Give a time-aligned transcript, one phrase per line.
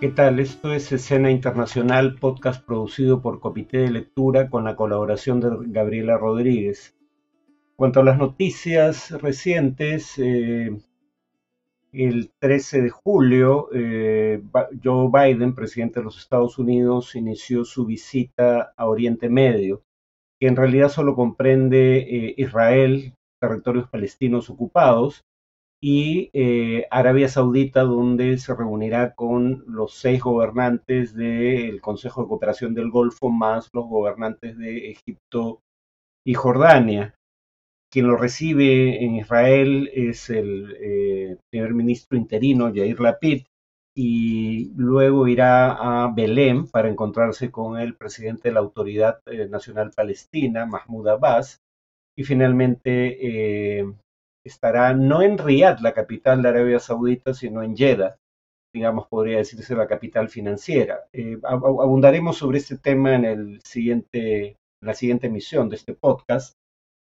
[0.00, 0.40] ¿Qué tal?
[0.40, 6.16] Esto es Escena Internacional, podcast producido por Comité de Lectura con la colaboración de Gabriela
[6.16, 6.96] Rodríguez.
[7.76, 10.74] Cuanto a las noticias recientes, eh,
[11.92, 14.42] el 13 de julio, eh,
[14.82, 19.82] Joe Biden, presidente de los Estados Unidos, inició su visita a Oriente Medio,
[20.38, 25.26] que en realidad solo comprende eh, Israel, territorios palestinos ocupados,
[25.82, 32.74] y eh, Arabia Saudita, donde se reunirá con los seis gobernantes del Consejo de Cooperación
[32.74, 35.62] del Golfo, más los gobernantes de Egipto
[36.24, 37.14] y Jordania.
[37.90, 43.44] Quien lo recibe en Israel es el eh, primer ministro interino, Yair Lapid,
[43.96, 49.90] y luego irá a Belém para encontrarse con el presidente de la Autoridad eh, Nacional
[49.96, 51.60] Palestina, Mahmoud Abbas,
[52.16, 53.80] y finalmente
[54.44, 58.16] estará no en Riyadh, la capital de Arabia Saudita, sino en Jeddah,
[58.72, 61.06] digamos, podría decirse la capital financiera.
[61.12, 66.54] Eh, abundaremos sobre este tema en, el siguiente, la siguiente emisión de este podcast.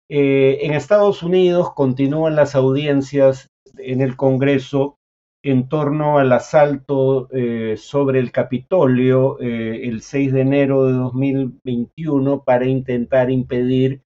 [0.09, 4.97] Eh, en Estados Unidos continúan las audiencias en el Congreso
[5.43, 12.67] en torno al asalto eh, sobre el Capitolio el 6 de enero de 2021 para
[12.67, 14.03] intentar impedir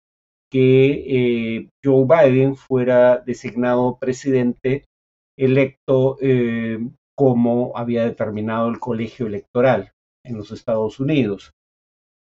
[0.50, 4.84] que eh, Joe Biden fuera designado presidente
[5.36, 6.78] electo eh,
[7.16, 9.92] como había determinado el colegio electoral
[10.24, 11.52] en los Estados Unidos.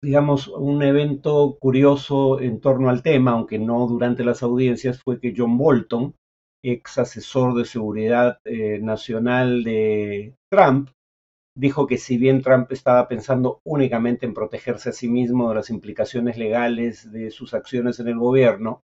[0.02, 5.34] Digamos, un evento curioso en torno al tema, aunque no durante las audiencias, fue que
[5.36, 6.14] John Bolton,
[6.62, 10.90] ex asesor de seguridad eh, nacional de Trump,
[11.56, 15.70] dijo que si bien Trump estaba pensando únicamente en protegerse a sí mismo de las
[15.70, 18.82] implicaciones legales de sus acciones en el gobierno,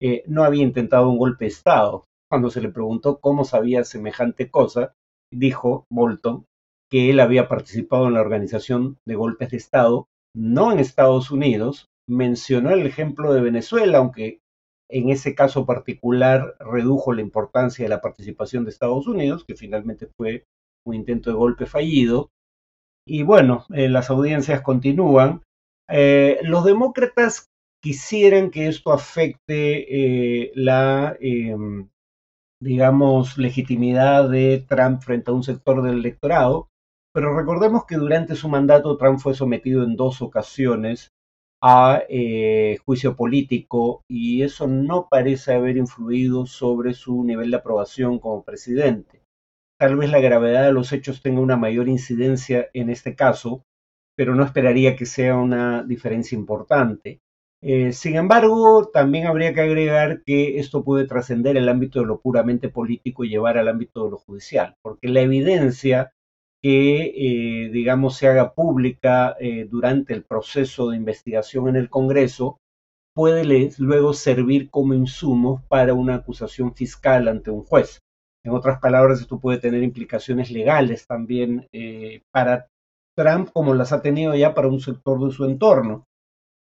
[0.00, 2.04] eh, no había intentado un golpe de Estado.
[2.30, 4.92] Cuando se le preguntó cómo sabía semejante cosa,
[5.32, 6.44] dijo Bolton
[6.90, 11.86] que él había participado en la organización de golpes de Estado, no en Estados Unidos,
[12.08, 14.40] mencionó el ejemplo de Venezuela, aunque
[14.90, 20.08] en ese caso particular redujo la importancia de la participación de Estados Unidos, que finalmente
[20.16, 20.44] fue
[20.84, 22.30] un intento de golpe fallido.
[23.06, 25.42] Y bueno, eh, las audiencias continúan.
[25.88, 27.46] Eh, los demócratas
[27.82, 31.88] quisieran que esto afecte eh, la, em,
[32.60, 36.68] digamos, legitimidad de Trump frente a un sector del electorado,
[37.12, 41.10] pero recordemos que durante su mandato Trump fue sometido en dos ocasiones
[41.62, 42.02] a
[42.86, 49.19] juicio político y eso no parece haber influido sobre su nivel de aprobación como presidente.
[49.80, 53.64] Tal vez la gravedad de los hechos tenga una mayor incidencia en este caso,
[54.14, 57.20] pero no esperaría que sea una diferencia importante.
[57.62, 62.20] Eh, sin embargo, también habría que agregar que esto puede trascender el ámbito de lo
[62.20, 66.12] puramente político y llevar al ámbito de lo judicial, porque la evidencia
[66.62, 72.58] que, eh, digamos, se haga pública eh, durante el proceso de investigación en el Congreso
[73.14, 78.02] puede luego servir como insumo para una acusación fiscal ante un juez.
[78.44, 82.68] En otras palabras, esto puede tener implicaciones legales también eh, para
[83.16, 86.06] Trump, como las ha tenido ya para un sector de su entorno.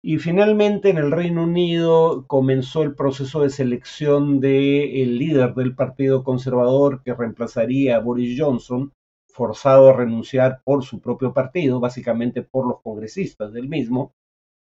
[0.05, 6.23] Y finalmente en el Reino Unido comenzó el proceso de selección del líder del Partido
[6.23, 8.91] Conservador que reemplazaría a Boris Johnson,
[9.29, 14.11] forzado a renunciar por su propio partido, básicamente por los congresistas del mismo.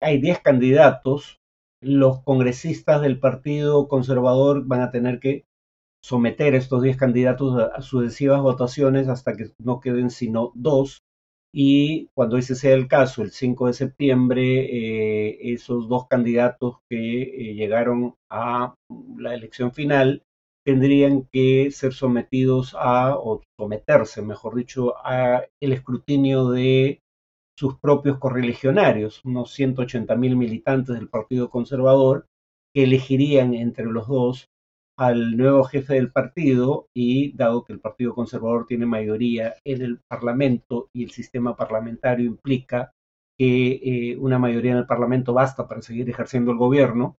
[0.02, 1.40] Hay 10 candidatos.
[1.81, 5.46] Los congresistas del Partido Conservador van a tener que
[6.04, 11.00] someter estos 10 candidatos a, sucesivas votaciones hasta que no queden sino dos.
[11.52, 17.24] Y cuando ese sea el caso, el 5 de septiembre, eh, esos dos candidatos que
[17.24, 18.76] eh, llegaron a
[19.18, 20.22] la elección final
[20.64, 27.00] tendrían que ser sometidos a, o someterse, mejor dicho, a el escrutinio de
[27.58, 32.28] sus propios correligionarios, unos 180 mil militantes del Partido Conservador,
[32.74, 34.48] que elegirían entre los dos
[35.00, 40.02] al nuevo jefe del partido y dado que el Partido Conservador tiene mayoría en el
[40.09, 42.91] Parlamento y el sistema parlamentario implica
[43.38, 47.16] que eh, una mayoría en el Parlamento basta para seguir ejerciendo el gobierno,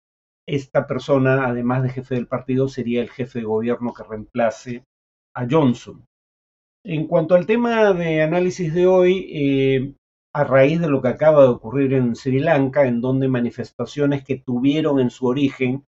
[0.47, 4.85] esta persona, además de jefe del partido, sería el jefe de gobierno que reemplace
[5.35, 6.05] a Johnson.
[6.85, 9.95] En cuanto al tema de análisis de hoy, eh,
[10.35, 14.37] a raíz de lo que acaba de ocurrir en Sri Lanka, en donde manifestaciones que
[14.37, 15.87] tuvieron en su origen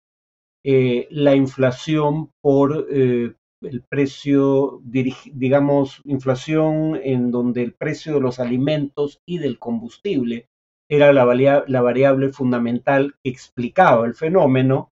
[0.64, 8.40] eh, la inflación por eh, el precio, digamos, inflación en donde el precio de los
[8.40, 10.48] alimentos y del combustible
[10.88, 14.90] era la, variable fundamental que explicaba el fenómeno.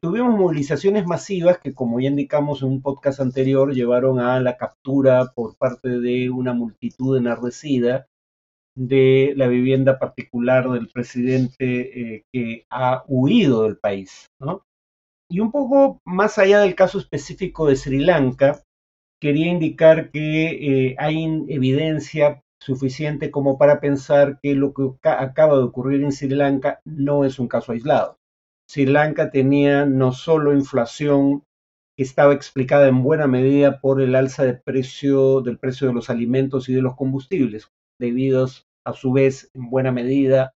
[0.00, 5.32] tuvimos movilizaciones masivas que, como ya indicamos en un podcast anterior, llevaron a la captura
[5.34, 8.06] por parte de una multitud enardecida
[8.76, 14.30] de la vivienda particular del presidente eh, que ha huido del país.
[15.32, 18.62] Y un poco más allá del caso específico de Sri Lanka,
[19.18, 25.62] quería indicar que eh, hay evidencia suficiente como para pensar que lo que acaba de
[25.62, 28.18] ocurrir en Sri Lanka no es un caso aislado.
[28.68, 31.44] Sri Lanka tenía no solo inflación
[31.96, 36.10] que estaba explicada en buena medida por el alza de precio, del precio de los
[36.10, 40.52] alimentos y de los combustibles, debidos a su vez en buena medida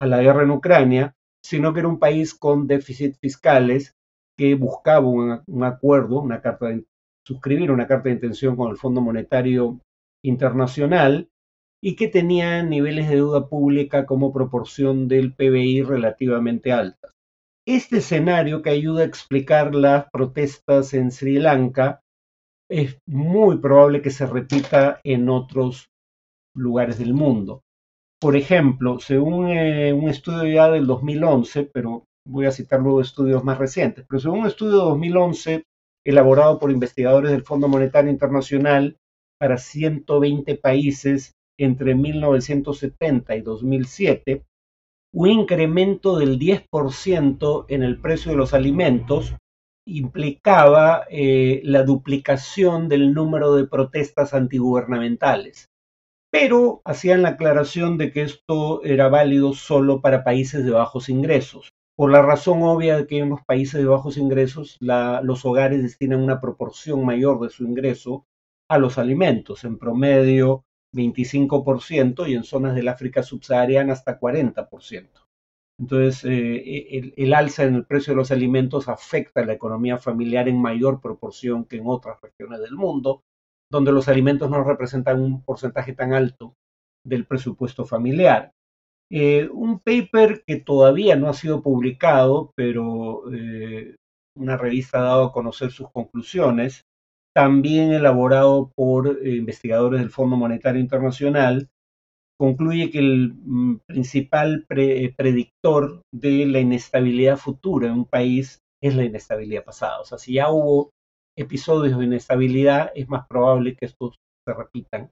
[0.00, 3.96] a la guerra en Ucrania, sino que era un país con déficit fiscales
[4.40, 6.86] que buscaba un, acuerdo, una carta de,
[7.26, 9.82] suscribir una carta de intención con el Fondo Monetario
[10.24, 11.28] Internacional
[11.82, 17.12] y que tenía niveles de deuda pública como proporción del PBI relativamente altas.
[17.66, 22.00] Este escenario que ayuda a explicar las protestas en Sri Lanka
[22.70, 25.90] es muy probable que se repita en otros
[26.56, 27.60] lugares del mundo.
[28.18, 33.44] Por ejemplo, según eh, un estudio ya del 2011, pero voy a citar luego estudios
[33.44, 35.64] más recientes, pero según un estudio de 2011
[36.04, 38.96] elaborado por investigadores del Fondo Monetario Internacional
[39.38, 44.44] para 120 países entre 1970 y 2007,
[45.12, 49.34] un incremento del 10% en el precio de los alimentos
[49.86, 55.66] implicaba eh, la duplicación del número de protestas antigubernamentales.
[56.30, 61.70] Pero hacían la aclaración de que esto era válido solo para países de bajos ingresos,
[62.00, 66.22] por la razón obvia de que en los países de bajos ingresos los hogares destinan
[66.22, 68.24] una proporción mayor de su ingreso
[68.70, 70.64] a los alimentos, en promedio
[70.94, 75.10] 25% y en zonas del África subsahariana hasta 40%.
[75.78, 80.48] Entonces, eh, el, alza en el precio de los alimentos afecta a la economía familiar
[80.48, 83.24] en mayor proporción que en otras regiones del mundo,
[83.70, 86.54] donde los alimentos no representan un porcentaje tan alto
[87.04, 88.54] del presupuesto familiar.
[89.12, 93.96] Eh, un paper que todavía no ha sido publicado, pero eh,
[94.36, 96.82] una revista ha dado a conocer sus conclusiones,
[97.34, 101.68] también elaborado por eh, investigadores del Fondo Monetario Internacional,
[102.38, 109.04] concluye que el mm, principal predictor de la inestabilidad futura en un país es la
[109.04, 110.00] inestabilidad pasada.
[110.00, 110.90] O sea, si ya hubo
[111.36, 114.16] episodios de inestabilidad, es más probable que estos
[114.46, 115.10] se repitan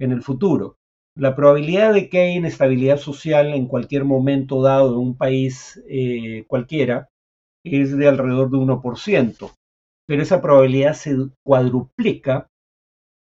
[0.00, 0.76] en el futuro.
[1.18, 6.44] La probabilidad de que haya inestabilidad social en cualquier momento dado en un país eh,
[6.46, 7.08] cualquiera
[7.64, 9.50] es de alrededor de 1%
[10.08, 12.48] pero esa probabilidad se cuadruplica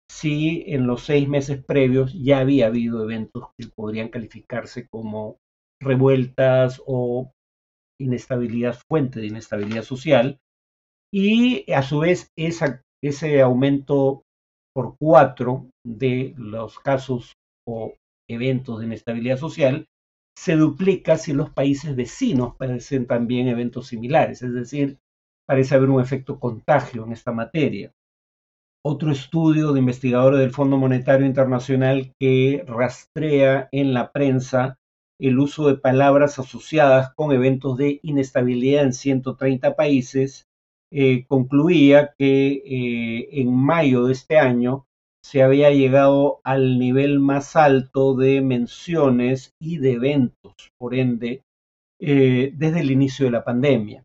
[0.08, 5.38] si en los seis meses previos ya había habido eventos que podrían calificarse como
[5.82, 7.32] revueltas o
[8.00, 10.38] inestabilidad, fuente de inestabilidad social,
[11.12, 14.22] y a su vez ese aumento
[14.72, 17.32] por cuatro de los casos
[17.66, 17.94] o
[18.28, 19.86] eventos de inestabilidad social
[20.36, 24.98] se duplica si los países vecinos padecen también eventos similares, es decir,
[25.46, 27.92] parece haber un efecto contagio en esta materia.
[28.84, 34.78] Otro estudio de investigadores del Fondo Monetario Internacional que rastrea en la prensa
[35.18, 40.46] el uso de palabras asociadas con eventos de inestabilidad en 130 países,
[40.92, 44.86] eh, concluía que eh, en mayo de este año
[45.26, 51.42] se había llegado al nivel más alto de menciones y de eventos, por ende,
[52.00, 54.04] eh, desde el inicio de la pandemia.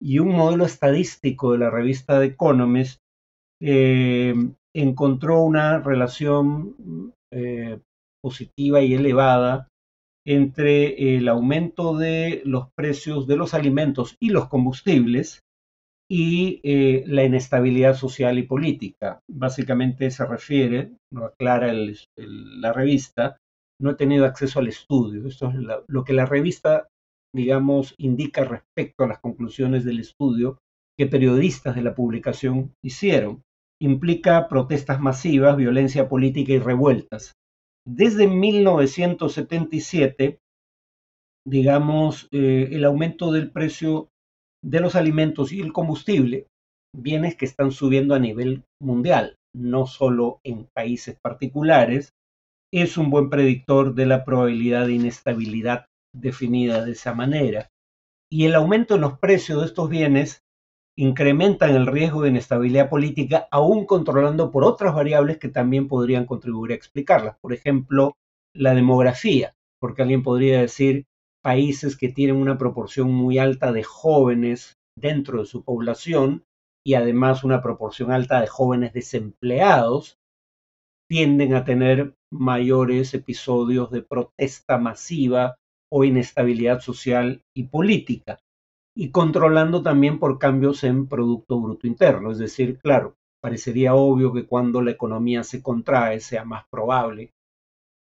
[0.00, 3.00] Y un modelo estadístico de la revista The Economist
[3.60, 4.34] eh,
[4.72, 7.80] encontró una relación eh,
[8.22, 9.66] positiva y elevada
[10.24, 15.42] entre el aumento de los precios de los alimentos y los combustibles
[16.12, 19.22] y eh, la inestabilidad social y política.
[19.30, 21.72] Básicamente se refiere, lo aclara
[22.16, 23.38] la revista,
[23.80, 25.26] no he tenido acceso al estudio.
[25.26, 25.56] Esto es
[25.88, 26.88] lo que la revista
[27.34, 30.58] digamos, indica respecto a las conclusiones del estudio
[30.98, 33.42] que periodistas de la publicación hicieron.
[33.80, 37.32] Implica protestas masivas, violencia política y revueltas.
[37.86, 40.40] Desde 1977,
[41.46, 44.10] digamos, eh, el aumento del precio
[44.62, 46.46] de los alimentos y el combustible,
[46.94, 52.12] bienes que están subiendo a nivel mundial, no solo en países particulares,
[52.72, 57.70] es un buen predictor de la probabilidad de inestabilidad definida de esa manera.
[58.30, 60.42] Y el aumento en los precios de estos bienes
[60.96, 66.72] incrementan el riesgo de inestabilidad política, aún controlando por otras variables que también podrían contribuir
[66.72, 67.36] a explicarlas.
[67.40, 68.16] Por ejemplo,
[68.54, 71.04] la demografía, porque alguien podría decir
[71.42, 76.44] países que tienen una proporción muy alta de jóvenes dentro de su población
[76.84, 80.18] y además una proporción alta de jóvenes desempleados,
[81.08, 85.56] tienden a tener mayores episodios de protesta masiva
[85.92, 88.38] o inestabilidad social y política,
[88.96, 92.30] y controlando también por cambios en Producto Bruto Interno.
[92.30, 97.30] Es decir, claro, parecería obvio que cuando la economía se contrae sea más probable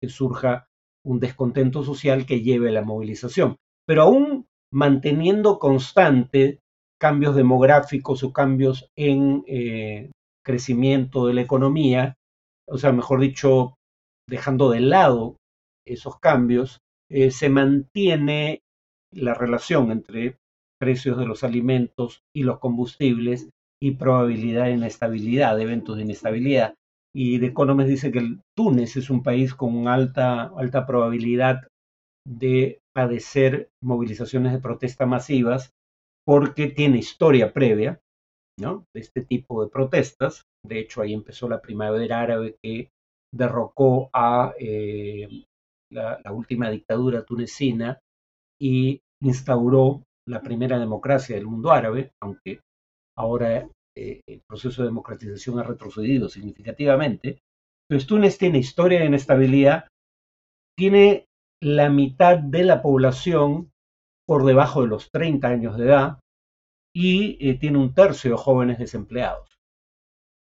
[0.00, 0.68] que surja
[1.09, 3.57] un descontento social que lleve a la movilización.
[3.87, 6.61] Pero aún manteniendo constante
[7.00, 10.11] cambios demográficos o cambios en eh,
[10.45, 12.17] crecimiento de la economía,
[12.69, 13.75] o sea, mejor dicho,
[14.29, 15.37] dejando de lado
[15.87, 18.61] esos cambios, eh, se mantiene
[19.11, 20.37] la relación entre
[20.79, 23.49] precios de los alimentos y los combustibles
[23.81, 26.75] y probabilidad de inestabilidad, de eventos de inestabilidad.
[27.15, 31.69] Y The Economist dice que Túnez es un país con alta, alta probabilidad
[32.27, 35.71] de padecer movilizaciones de protesta masivas
[36.27, 38.00] porque tiene historia previa
[38.59, 40.43] de este tipo de protestas.
[40.67, 42.91] De hecho, ahí empezó la primavera árabe que
[43.33, 45.45] derrocó a eh,
[45.93, 47.99] la, última dictadura tunecina
[48.61, 52.61] y instauró la primera democracia del mundo árabe, aunque
[53.17, 57.38] ahora eh, el proceso de democratización ha retrocedido significativamente.
[57.88, 59.88] Entonces Túnez tiene historia de inestabilidad,
[60.76, 61.26] tiene
[61.62, 63.71] la mitad de la población
[64.26, 66.19] por debajo de los 30 años de edad
[66.95, 69.59] y eh, tiene un tercio de jóvenes desempleados.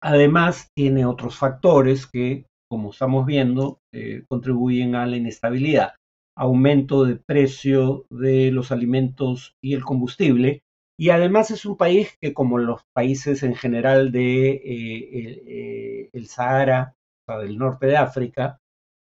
[0.02, 5.94] Además, tiene otros factores que como estamos viendo, eh, contribuyen a la inestabilidad.
[6.36, 10.63] Aumento de precio de los alimentos y el combustible.
[10.98, 16.28] Y además es un país que, como los países en general de eh, eh, el,
[16.28, 16.96] Sahara,
[17.28, 18.60] o sea, del norte de África,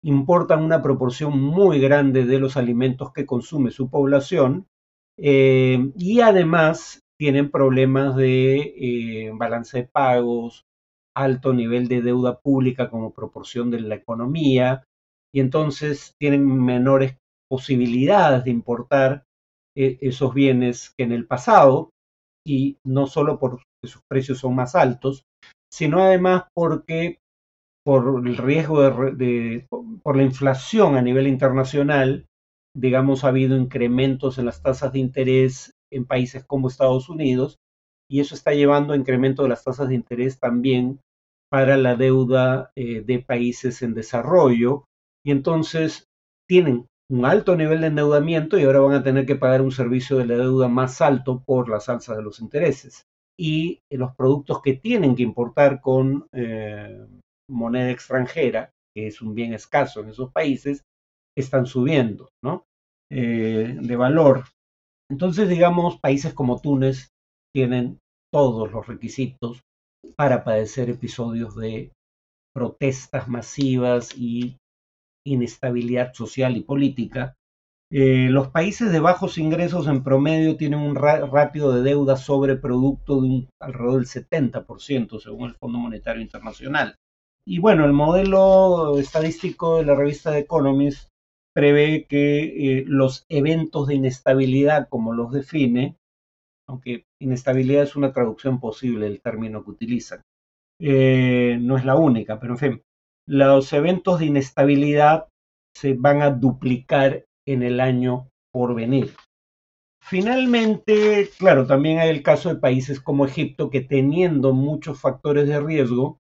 [0.04, 4.68] importan una proporción muy grande de los alimentos que consume su población
[5.16, 10.66] y además tienen problemas de balance de pagos,
[11.16, 14.84] alto nivel de deuda pública como proporción de la economía
[15.34, 17.18] y entonces tienen menores
[17.50, 19.26] posibilidades de importar
[19.76, 21.90] eh, esos bienes que en el pasado
[22.46, 25.24] y no solo porque sus precios son más altos,
[25.72, 27.18] sino además porque
[27.86, 29.68] por el riesgo de,
[30.04, 32.26] por la inflación a nivel internacional,
[32.76, 37.58] digamos, ha habido incrementos en las tasas de interés en países como Estados Unidos
[38.10, 41.00] y eso está llevando a incremento de las tasas de interés también
[41.52, 44.86] para la deuda eh, de países en desarrollo.
[45.26, 46.06] Y entonces
[46.48, 50.18] tienen un alto nivel de endeudamiento y ahora van a tener que pagar un servicio
[50.18, 53.04] de la deuda más alto por la salsa de los intereses.
[53.38, 57.06] Y los productos que tienen que importar con eh,
[57.50, 60.84] moneda extranjera, que es un bien escaso en esos países,
[61.36, 62.66] están subiendo ¿no?
[63.12, 64.46] Eh, de valor.
[65.10, 67.10] Entonces, digamos, países como Túnez
[67.54, 68.00] tienen
[68.32, 69.62] todos los requisitos
[70.16, 71.92] para padecer episodios de
[72.56, 74.58] protestas masivas y
[75.26, 77.36] inestabilidad social y política.
[77.92, 83.22] Eh, los países de bajos ingresos en promedio tienen un ratio de deuda sobre producto
[83.22, 86.96] de alrededor del 70%, según el Fondo Monetario Internacional.
[87.46, 91.10] Y bueno, el modelo estadístico de la revista The Economist
[91.54, 95.98] prevé que eh, los eventos de inestabilidad, como los define,
[96.68, 100.22] aunque inestabilidad es una traducción posible del término que utilizan.
[100.80, 102.84] Eh, no es la única, pero en fin,
[103.28, 105.28] los eventos de inestabilidad
[105.76, 109.14] se van a duplicar en el año por venir.
[110.02, 115.60] Finalmente, claro, también hay el caso de países como Egipto que teniendo muchos factores de
[115.60, 116.20] riesgo,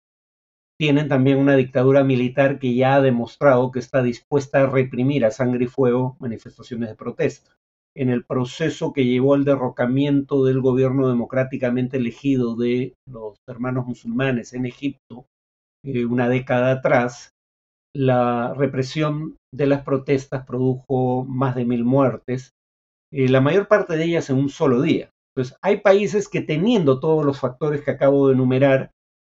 [0.79, 5.31] tienen también una dictadura militar que ya ha demostrado que está dispuesta a reprimir a
[5.31, 7.51] sangre y fuego manifestaciones de protesta
[7.95, 14.53] en el proceso que llevó al derrocamiento del gobierno democráticamente elegido de los hermanos musulmanes
[14.53, 15.27] en Egipto
[15.83, 17.33] eh, una década atrás,
[17.95, 22.51] la represión de las protestas produjo más de mil muertes,
[23.11, 25.09] eh, la mayor parte de ellas en un solo día.
[25.35, 28.91] Entonces, hay países que teniendo todos los factores que acabo de enumerar,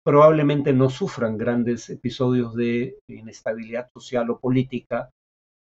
[0.03, 5.09] probablemente no sufran grandes episodios de inestabilidad social o política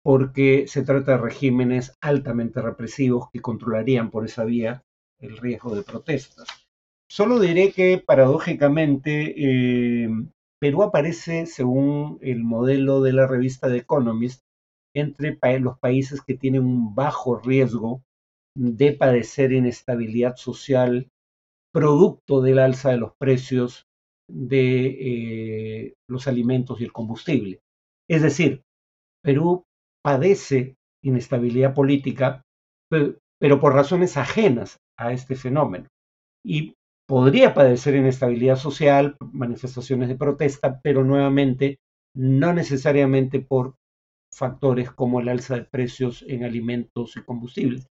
[0.05, 4.83] porque se trata de regímenes altamente represivos que controlarían por esa vía
[5.21, 6.47] el riesgo de protestas.
[7.11, 10.09] Solo diré que paradójicamente eh,
[10.61, 14.43] Perú aparece, según el modelo de la revista The Economist,
[14.95, 18.03] entre los países que tienen un bajo riesgo
[18.57, 21.09] de padecer inestabilidad social
[21.73, 23.87] producto del alza de los precios
[24.29, 27.61] de eh, los alimentos y el combustible.
[28.09, 28.63] Es decir,
[29.23, 29.65] Perú
[30.03, 32.43] padece inestabilidad política,
[32.91, 35.87] pero por razones ajenas a este fenómeno.
[36.45, 36.75] Y
[37.09, 41.79] podría padecer inestabilidad social, manifestaciones de protesta, pero nuevamente
[42.15, 43.75] no necesariamente por
[44.33, 47.87] factores como el alza de precios en alimentos y combustibles.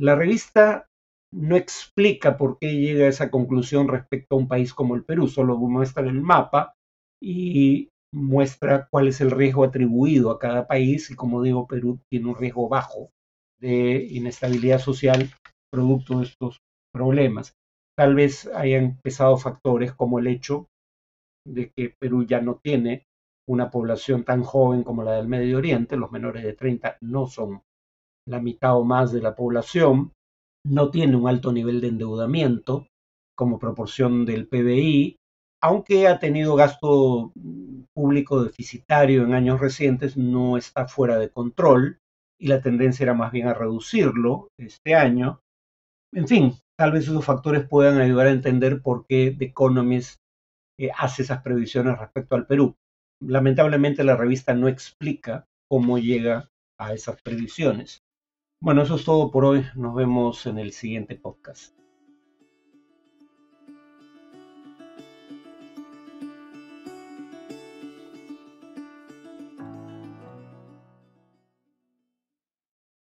[0.00, 0.86] La revista
[1.34, 5.28] no explica por qué llega a esa conclusión respecto a un país como el Perú,
[5.28, 6.74] solo muestra el mapa
[7.22, 12.28] y muestra cuál es el riesgo atribuido a cada país y como digo, Perú tiene
[12.28, 13.10] un riesgo bajo
[13.60, 15.30] de inestabilidad social
[15.70, 16.58] producto de estos
[16.92, 17.54] problemas.
[17.96, 20.66] Tal vez hayan empezado factores como el hecho
[21.46, 23.04] de que Perú ya no tiene
[23.48, 27.62] una población tan joven como la del Medio Oriente, los menores de 30 no son
[28.26, 30.12] la mitad o más de la población,
[30.64, 32.86] no tiene un alto nivel de endeudamiento
[33.36, 35.16] como proporción del PBI,
[35.60, 37.32] aunque ha tenido gasto
[37.94, 41.98] público deficitario en años recientes, no está fuera de control
[42.40, 45.40] y la tendencia era más bien a reducirlo este año.
[46.12, 50.20] En fin, tal vez esos factores puedan ayudar a entender por qué The Economist
[50.80, 52.74] eh, hace esas previsiones respecto al Perú.
[53.20, 58.02] Lamentablemente la revista no explica cómo llega a esas previsiones.
[58.60, 59.64] Bueno, eso es todo por hoy.
[59.76, 61.81] Nos vemos en el siguiente podcast.